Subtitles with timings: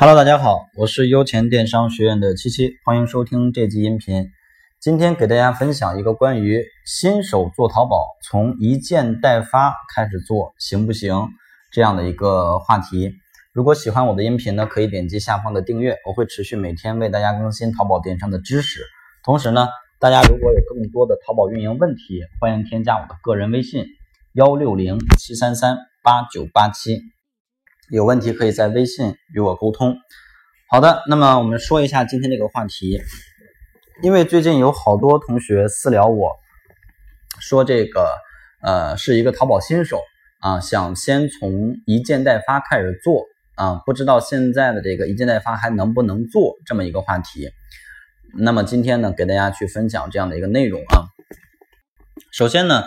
[0.00, 4.30] Hello，大家好，我是优钱电商学院的七七，欢迎收听这集音频。
[4.80, 11.28] 今天给大家分享一个关于新手做淘宝从一件代发开始做行不行
[11.70, 13.12] 这样的一个话题。
[13.52, 18.80] 如果喜欢我的音频呢，可以点击下方的订阅，我会持续每天为大家更新淘宝电商的知识。
[19.22, 23.84] 同时呢，大家如果有更多的淘宝运营问题，欢迎添加我的个人微信
[24.32, 27.02] 幺六零七三三八九八七。
[27.90, 29.96] 有问题可以在微信与我沟通。
[30.68, 33.00] 好的，那么我们说一下今天这个话题，
[34.00, 36.36] 因为最近有好多同学私聊我
[37.40, 38.14] 说，这个
[38.62, 40.00] 呃是一个淘宝新手
[40.38, 43.24] 啊，想先从一件代发开始做
[43.56, 47.50] 啊，不知道现在的这个一件代发还能不能做这么一个话题。
[48.38, 51.10] 那么今天呢，给大家去分享这样的一个内容啊。
[52.30, 52.84] 首先呢，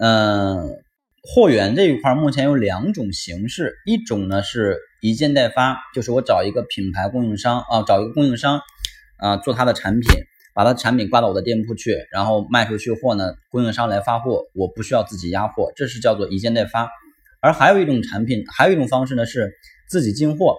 [0.00, 0.82] 嗯。
[1.22, 8.62] 货源这一块目前有两种形式，一种呢是一件代发，就是我找一个品牌供应商啊，找一个供应商
[9.18, 10.08] 啊做他的产品，
[10.54, 16.88] 把他产品挂到我的店铺去，然后卖出去货呢，供应商来发货，我不需要自己压货，这是叫做一件代发。
[17.40, 19.52] 而还有一种产品，还有一种方式呢是
[19.88, 20.56] 自己进货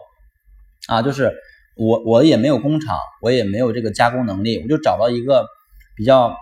[0.88, 1.34] 啊，就是
[1.76, 5.48] 我我也没有工厂，我也没有这个加工能力，我就找到一个
[5.95, 6.36] 比较。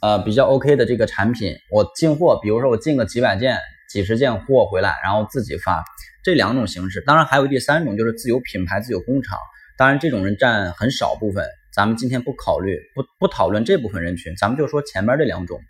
[0.00, 3.58] 呃，比较 OK 的这个产品，我进货，比如说我进个几百件、
[3.90, 5.84] 几十件货回来，然后自己发，
[6.22, 7.00] 这两种形式。
[7.00, 9.36] 当然还有第三种，就是自有品牌、自有工厂。
[9.76, 15.60] 当然这种人占很少部分，咱们今天不考虑，不不讨论这部分人群，咱们就说前面这两种。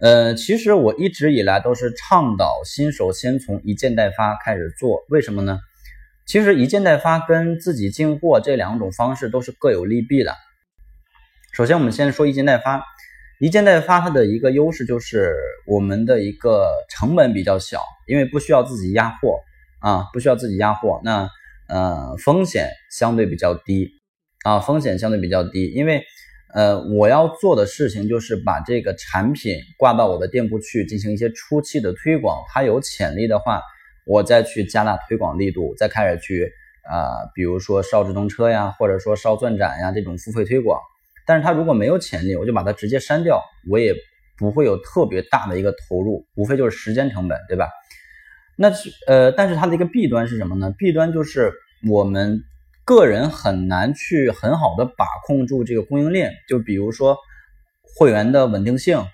[0.00, 5.60] 呃，其实我一直以来都是倡导新手先从一件代发开始做，为什么呢？
[6.24, 10.34] 其实一件代发跟自己进货这两种方式都是各有利弊的。
[11.52, 12.82] 首先我们先说一件代发。
[13.42, 15.34] 一件代发它的一个优势就是
[15.66, 19.40] 我们的一个成本比较小，因为不需要自己压货
[19.80, 21.28] 啊，不需要自己压货，那
[21.68, 23.90] 呃风险相对比较低
[24.44, 26.04] 啊，风险相对比较低，因为
[26.54, 33.60] 呃我要做的事情就是把这个产品挂到我的店铺去进行一些初期的推广，它有潜力的话，
[34.06, 36.52] 我再去加大推广力度，再开始去
[36.88, 40.78] 啊，比如说烧直通车呀，或者说烧钻展呀这种付费推广。
[41.26, 43.94] 但是它如果没有潜力，我就把它直接删掉，我也
[44.38, 47.68] 不会有特别大的一个投入，无非就是时间成本，对吧？
[48.56, 50.74] 那是呃，但是它的一个弊端是什么呢？
[50.76, 51.52] 弊端就是
[51.88, 52.42] 我们
[52.84, 57.16] 个人很难去很好的把控住这个供应链，就比如说
[57.82, 59.04] 货源的稳定性、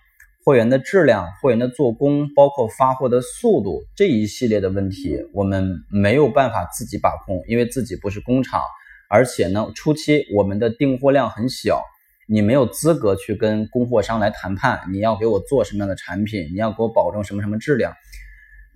[0.45, 8.61] 货源的质量、货源的做工，包括发货的速度这一系列的问题，我们没有办法自己把控，因为自己不是工厂，
[9.09, 11.83] 而且呢，初期我们的订货量很小。
[12.31, 17.95] 你没有资格去跟供货商来谈判，你要给我做什么样的产品，你要给我保证什么什么质量，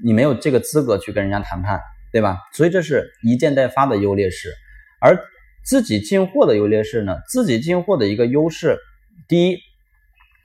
[0.03, 1.79] 你没有这个资格去跟人家谈判，
[2.11, 2.39] 对吧？
[2.55, 4.55] 所以这是一件代发的优劣势，
[5.03, 5.19] 而
[5.67, 7.19] 自己进货的优劣势呢？
[7.29, 8.79] 自己进货的一个优势，
[9.29, 9.59] 第一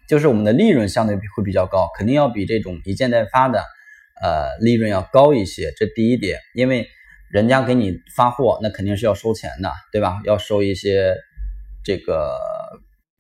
[0.09, 3.63] 就是我们的利润相对会比较高，肯定要比这种一件代发的
[4.21, 6.89] 呃利润要高一些，这第一点，因为
[7.31, 10.19] 人家给你发货，那肯定是要收钱的，对吧？
[10.25, 11.15] 要收一些
[11.85, 12.37] 这个。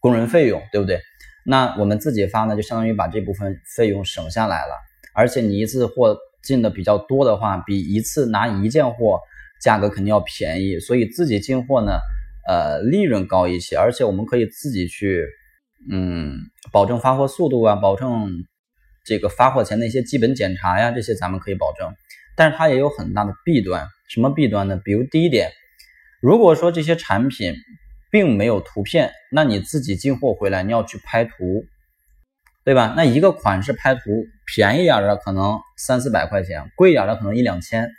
[0.07, 1.01] 工人费用对不对？
[1.45, 4.73] 那我们自己发呢，就相当于把这部分费用省下来了。
[5.13, 9.19] 而且你一次货进的比较多的话，比一次拿一件货
[9.61, 10.79] 价格肯定要便宜。
[10.79, 11.99] 所以自己进货呢，
[12.47, 15.25] 呃，利润高一些，而且我们可以自己去，
[15.91, 16.37] 嗯，
[16.71, 18.45] 保证发货速度啊，保证
[19.05, 21.93] 这个发货前的一些基本检查呀，这些咱们可以保证。
[22.35, 24.79] 但是它也有很大的弊端，什么弊端呢？
[24.83, 25.51] 比如第一点，
[26.21, 27.55] 如果说这些产品。
[28.17, 31.31] 并没有图片，那你自己进货回来，你要去拍图，
[32.65, 32.95] 对吧？
[32.97, 34.01] 那一个款式拍图，
[34.55, 37.91] 便宜点的可能三四百块钱，贵一点的可能一两千，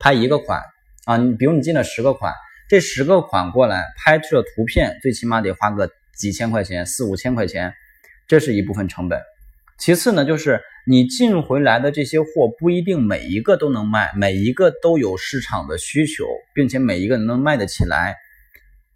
[0.00, 0.60] 拍一个款
[1.04, 2.34] 啊，你比如你进了十个款，
[2.68, 5.88] 这十个款过来拍摄图片，最起码得花个
[6.18, 7.72] 几千块钱，四五千块钱，
[8.26, 9.22] 这是一部分成本。
[9.78, 16.24] 其次呢，就是你进回来的这些货不一定每一个都能卖，每一个都有市场的需求，
[16.54, 18.16] 并且每一个能卖得起来。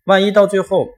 [0.04, 0.88] 万一到最后，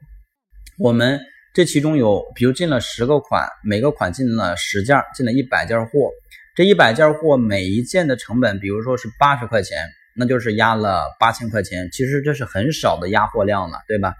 [0.78, 1.20] 我们
[1.52, 6.10] 这其中有，比如进了十个款，每个款进了十件，进了一百件货，
[6.56, 9.76] 这一百件货每一件的成本，比如说是八十块钱，
[10.16, 11.90] 那就是压了八千块钱。
[11.92, 14.14] 其实这是很少的压货量了，对吧？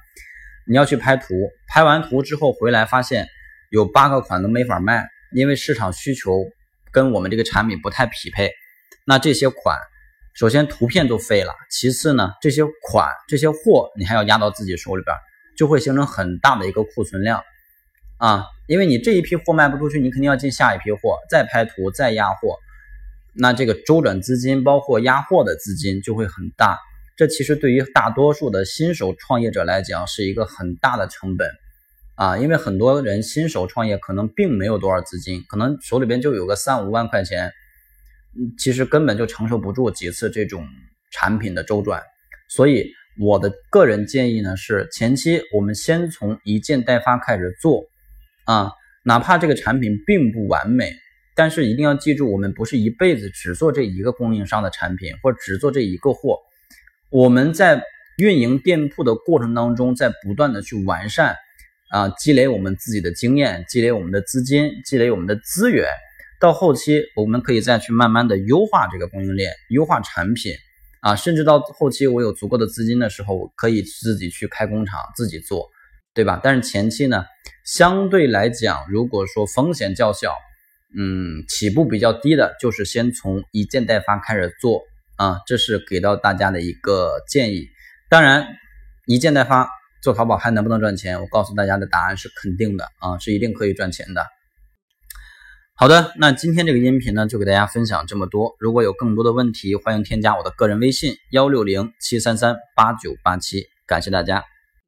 [0.68, 3.26] 你要去拍图，拍完图之后回来发现
[3.70, 6.44] 有八个款都没法卖，因为市场需求
[6.92, 8.52] 跟我们这个产品不太匹配，
[9.06, 9.78] 那这些款。
[10.34, 15.16] 首先图片都废了，其次呢，这些款、这些货你还要压到自己手里边，
[15.56, 17.40] 就会形成很大的一个库存量
[18.18, 18.44] 啊。
[18.66, 22.56] 因为你这一批货卖不出去，你肯定要进下一批货，再拍图、再压货，
[23.32, 26.80] 那这个周转资金包括压货的资金就会很大。
[27.16, 31.48] 这其实对于大多数的新手创业者来讲是一个很大的成本
[32.16, 37.52] 啊，因为很多人新手创业可能并没有多少资金，可能手里边就有个三五万块钱，
[38.58, 40.66] 其实根本就承受不住几次这种
[41.10, 42.02] 产品的周转。
[42.48, 47.84] 所以我的个人建议呢是，前期我们先从一件代发开始做
[48.44, 48.70] 啊，
[49.04, 50.92] 哪怕这个产品并不完美。
[51.36, 56.38] 但是一定要记住，我们不是一辈子只做这一个供应商的产品，或只做这一个货。
[57.10, 57.82] 我们在
[58.18, 61.34] 运营店铺的过程当中，在不断的去完善，
[61.90, 65.88] 啊，积累我们自己的经验，积累我们的资金，积累我们的资源。
[66.44, 70.52] 到后期，我们可以再去慢慢的优化这个供应链，优化产品，
[71.00, 75.70] 啊，甚至到后期我有足够的资金的时候，我可以自己去开工厂，自己做，
[76.12, 76.38] 对吧？
[76.44, 77.24] 但是前期呢，
[77.64, 80.34] 相对来讲，如果说风险较小。
[80.96, 84.82] 嗯，起步比较低的，就是先从一件代发开始做
[85.16, 87.66] 啊，这是给到大家的一个建议。
[88.10, 88.46] 当然，
[89.06, 89.68] 一件代发
[90.02, 91.20] 做淘宝还能不能赚钱？
[91.22, 94.24] 我告诉大家的答案是肯定的啊，是一定可以赚钱的。
[95.76, 98.54] 好的，那今天这个音频呢，就给大家分享这么多。
[98.60, 104.44] 如果有更多的问题，欢迎添加我的个人微信幺六零七三三八九八七，感谢大家。